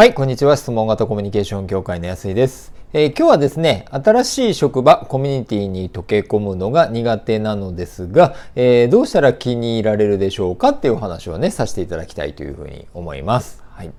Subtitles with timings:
[0.00, 0.56] はい、こんにちは。
[0.56, 13.62] 質問型コミュニケーション協会の安井です、えー、今日はですね、新しい職場、コミュニティに溶け込むのが苦手なのですが、えー、どうしたら気に入られるでしょうかっていうお話をね、させていただきたいというふうに思います。
[13.72, 13.92] はい。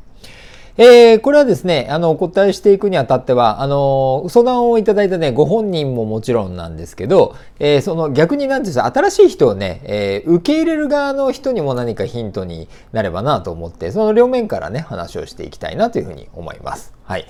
[0.77, 16.93] えー、これはですね、あの、お答えしていくにあたっては、あの、相談をいただいたね、ご本人ももちろんなんですけど、えー、その逆になんていうか、新しい人をね、えー、受け入れる側の人にも何かヒントになればなと思って、その両面からね、話をしていきたいなというふうに思います。
[17.03, 17.25] はい。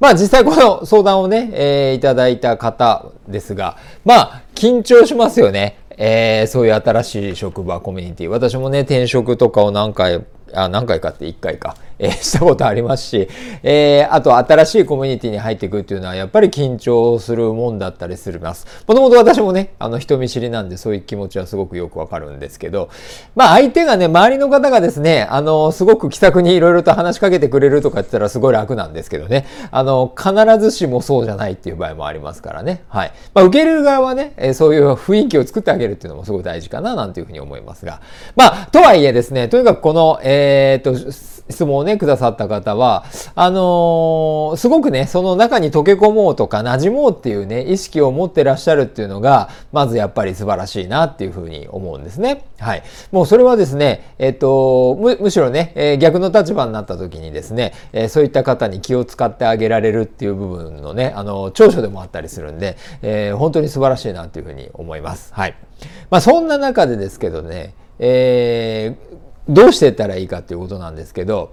[0.00, 5.76] まあ実際この相談をね、えー、いただいた方ですが、まあ緊張しますよね。
[6.02, 8.28] えー、そういう新しい職場、コミュニティ。
[8.28, 11.76] 私もね、転職とかを何回、あ、何回かって1回か。
[12.00, 13.28] えー、 したことありますし、
[13.62, 18.66] えー、あと新しいコミュニティに入っていくっていうのはやっぱり緊張するもんだったりするます。
[18.86, 22.88] もともと私もね、あの人見知りなんでそういう気持ちはすごくよくわかるんですけど、
[23.36, 32.82] まあ相手がね、周りの方がですね、あの、すごく気さくにいろいろと話しかけてくれるとか言ったらすごい楽なんですけどね、あの、必ずしもそうじゃないっていう場合もありますからね。
[32.88, 33.12] はい。
[33.34, 38.00] まあ受ける側はね、えそういう雰囲気を作ってあげるっていうのもすごい大事かななんていうふうに思いますが、
[38.36, 52.44] まあ、とはいえですね、とにかくこの、えー、っと、質問をね、くださった方は、あのー、すごくね、その中に溶け込もうとか馴染もうっていうね、意識を持ってらっしゃるっていうのが、まずやっぱり素晴らしいなっていうふうに思うんですね。
[52.58, 52.82] はい。
[53.12, 65.32] もうそれはですね、えっ、と、む、むしろね、えー、逆の立場になった時にですね、え、そういった方に気を使ってあげられるっていう部分のね、あの、長所でもあったりするんで、え、本当に素晴らしいなっていうふうに思います。
[65.34, 65.54] はい。
[66.10, 71.52] まあそんな中でですけどね、えー、どうしていったらいいかっていうことなんですけど、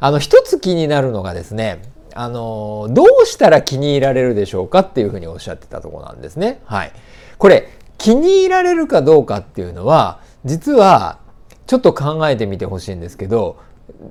[0.00, 1.82] あの、一つ気になるのがですね、
[2.14, 6.60] あの、どうしたら気に入られるでしょうかっていうふうにおっしゃってたところなんですね。
[6.64, 6.92] はい。
[7.38, 11.18] これ、気に入られるかどうかっていうのは、実は、
[11.66, 13.58] ちょっと考えてみてほしいんですけど、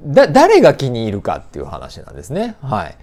[0.05, 2.55] だ、誰が気に入るかっていう話なんですね。
[2.61, 2.95] はい。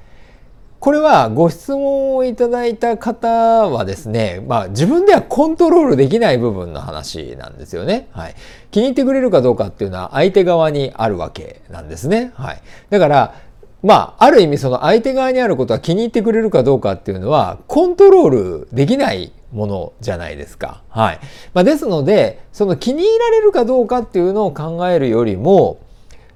[0.81, 8.09] これはご質問をいただいた方はですね、まあ自分ではコントロールできない部分の話なんですよね。
[8.13, 8.35] はい。
[8.71, 12.33] 気に入ってくれるかどうかっていうのは相手側にあるわけなんですね。
[12.35, 12.61] はい。
[12.91, 13.35] だから、
[13.83, 18.31] まあ、ある意味その相手側にあることは気に入ってくれるかどうかっていうのはコントロー
[18.65, 20.83] ルできないものじゃないですか。
[20.89, 21.21] はい。
[21.53, 25.79] まあ、ですので、その気に入られるかどうかっていうのを考えるよりも、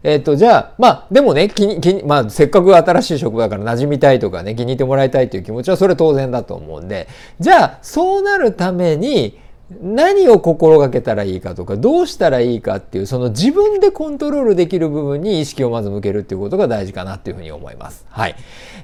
[0.02, 7.08] えっ、と、じゃあ、まあ、でもね、気に、気に、まあ、せっかく新しい職場だから馴染みたいとかね、気に入ってもらいたいという気持ちは、それ当然だと思うんで、
[7.40, 9.38] じゃあ、そうなるために、
[9.82, 18.06] 何を心がけたらいいかとか、どうしたらいいかっていう、その自分でコントロールできる部分に意識をまず向けるっていうことが大事かなっていうふうに思います。
[18.08, 18.36] はい。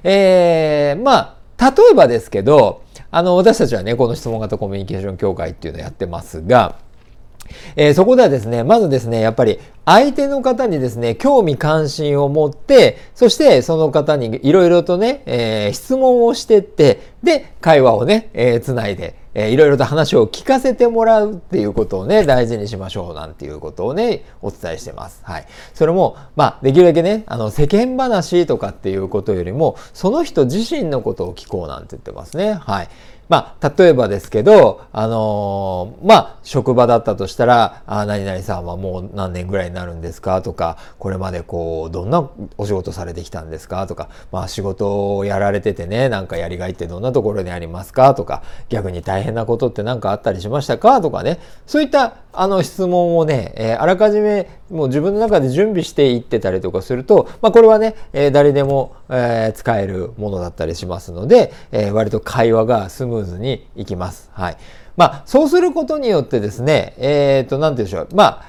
[0.03, 6.75] えー、まあ、例えばですけど、あの、私たちはね、この質問型コミュニケーション協会っていうのをやってますが、
[7.75, 25.21] えー、そこではですね、まずですね、やっぱり相手の方にですね、興味関心を持って、そしてその方にいろいろとね、えー、質問をしてって、で、会話をね、えー、つないで、えー、いろいろと話を聞かせてもらうっていうことをね、大事にしましょうなんていうことをね、お伝えしてます。
[25.23, 25.45] はい。
[25.73, 32.53] それも、まあ、できるだけね、あの、世間話とかっていうことよりも、その人自身のことを聞こうなんて言ってますね。
[32.53, 32.87] はい。
[33.27, 40.43] まあ、例えばですけど、あのー、まあ、職場だったとしたら、あ、何々さんはもう何年ぐらいになるんですか？
[40.43, 43.87] とか、これまでこう、どんなお仕事されてきたんですか？
[43.87, 48.13] とか、まあ、仕事をやられててね、なんかやりがいってどんなところにありますか？
[48.13, 51.01] とか、逆に大変なことって何かあったりしましたか？
[51.01, 64.29] とかね、そういったあの質問をね、えー、あらかじめもう自分の中で準備していってたりとかすると、まあ、これはね、えー、誰でも、えー、使えるものだったりしますので、え、割と会話がスムーズにいきます。
[64.33, 64.57] はい。
[64.97, 68.15] まあ、そうすることによってですね、えっ、と、なんて言うんでしょう。
[68.15, 68.45] まあ、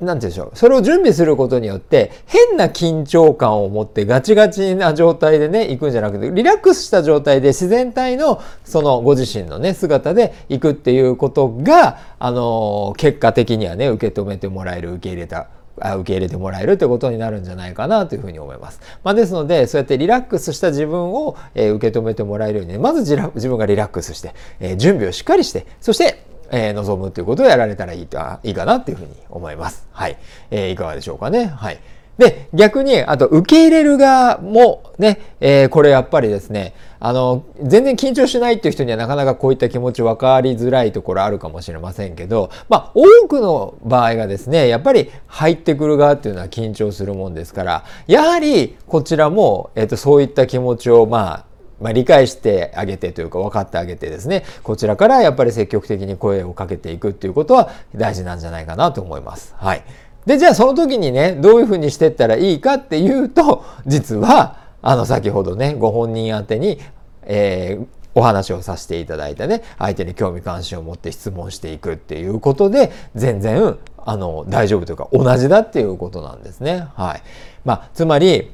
[0.00, 0.50] なんて言うでしょう。
[0.54, 15.48] それを準備することによって、変な緊張感を持ってガチガチな状態でね、行くんじゃなくて、リラックスした状態で自然体の、そのご自身のね、姿で行くっていうことが、あの、結果的にはね、受け止めてもらえる、受け入れた
[15.78, 18.80] 受け入れてもらえるといことになるんじゃないかなというふうに思います。
[19.04, 29.86] まあ、ですので、そうやってリラックスした自分を、え、受け止めてもらえるように、ね、まず自分がリラックスして、え、準備をしっかりして、そして、えー、望むということをやられたらいいといいかなっていうふうに思います。
[29.92, 30.16] はい。
[30.50, 31.46] えー、いかがでしょうかね。
[31.46, 31.78] はい。
[32.18, 59.54] で、逆に、あと、受け入れる側もね、えー、これやっぱりですね、あの、全然緊張しないっていう人にはなかなかこういった気持ち分かりづらいところあるかもしれませんけど、まあ、多くの場合がですね、やっぱり入ってくる側っていうのは緊張するもんですから、やはりこちらも、えっ、ー、と、そういった気持ちを、まあ、まあ、理解してあげてというか分かってあげてですね、こちらからやっぱり積極的に声をかけていくっていうことは大事なんじゃないかなと思います。
[59.58, 59.84] はい。
[60.26, 66.80] で、じゃあその時にね、どういうふうにしてったらいいかっていうと、 実は、あの先ほどね、ご本人宛てに、
[67.22, 76.88] えー、お話をさせていただいてね、相手に興味関心を持って質問していくっていうことで、全然、あの、大丈夫というか、同じだっていうことなんですね。
[76.94, 77.22] はい。
[77.64, 78.50] まあ、つまり、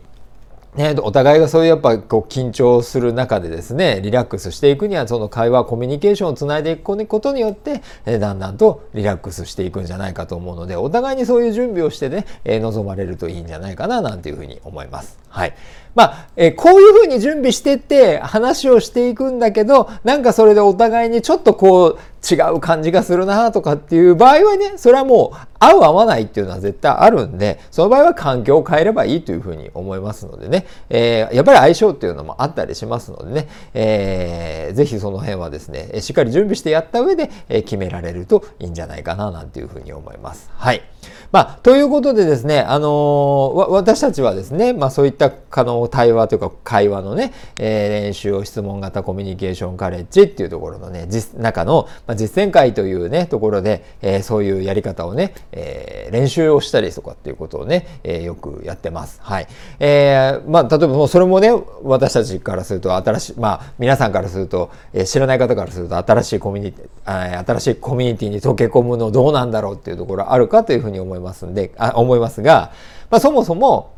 [0.74, 15.18] ね、お互いがそういうやっぱこう緊張する中でですねリラックスしていくにはその会話コミュニケーションをつないでいくことによって、えだんだんとリラックスしていくんじゃないかと思うのでお互いにそういう準備をしてね、え臨まれるといいんじゃないかななんていうふうに思います。
[15.28, 15.54] はい。
[15.94, 21.98] まあ、え、こういうふうに準備してって話をしていくんだけど、なんかそれでお互いにちょっとこう
[22.30, 40.50] 違う感じがするなとかっていう場合はね、それはもう合う合わないっていうのは絶対あるんで、その場合は環境を変えればいいというふうに思いますのでね、えー、やっぱり相性っていうのもあったりしますのでね、えー、ぜひその辺はですね、しっかり準備してやった上で、決められるといいんじゃないかななんていうふうに思います。
[40.54, 40.82] はい。
[41.32, 59.18] まあ、ということでですね、あのー、私たちはですね、まあそういった可能対話というか会話のね、えー、練習を質問型コミュニケーションカレッジっていうところのね、実中の、まあ、実践会というね、ところで、えー、そういうやり方をね、えー、練習をしたりとかっていうことをね、えー、よくやってます。
[59.22, 59.46] はい。
[59.80, 61.48] えー、まあ、例えばもうそれもね、
[61.82, 71.21] 私たちからすると新しい、まあ、皆さんからすると、えー、知らない方からすると新しいコミュニティ、新しいコミュニティに溶け込むのどうなんだろうっていうところあるかというふうに思います。
[71.22, 72.72] ますんで、あ思いますが、
[73.10, 73.94] まあ、そもそも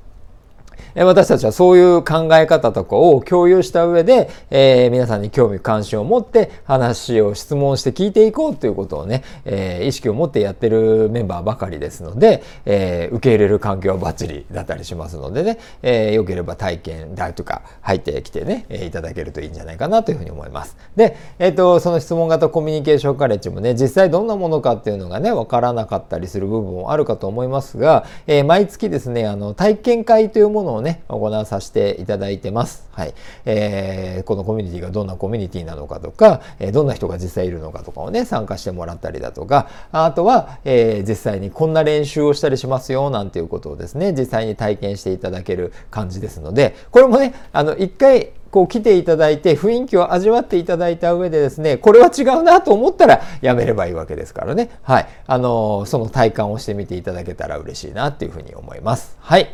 [0.97, 20.77] 私たちはそういう考え方とかを共有した上で、えー、皆さんに興味関心を持って話を質問して聞いていこうということをね、えー、意識を持ってやってるメンバーばかりですので、えー、受け入れる環境はバッチリだったりしますのでね、えー、よければ体験だとか入ってきてね、えいただけるといいんじゃないかなというふうに思います。
[20.97, 32.89] で、えっ、と、その質問型コミュニケーションカレッジもね、実際どんなものかっていうのがね、わからなかったりする部分もあるかと思いますが、え毎月ですね、あの、体験会というものをね、行わさせていただいてます。
[32.93, 33.15] はい。
[33.45, 54.71] えー、このコミュニティがどんなコミュニティなのかとか、え、どんな人が実際いるのかとかをね、参加してもらったりだとか、あとは、えー、実際にこんな練習をしたりしますよ、なんていうことをですね、実際に体験していただける感じですので、これもね、あの、一回、こう来ていただいて雰囲気を味わっていただいた上でですね、これは違うなと思ったらやめればいいわけですからね。
[54.83, 55.09] はい。
[55.27, 59.17] あの、その体感をしてみていただけたら嬉しいなっていうふうに思います。
[59.19, 59.49] はい。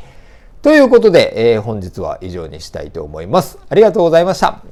[0.62, 3.58] ということで、えー、本日は以上にしたいと思います。
[3.68, 4.62] ありがとうございました。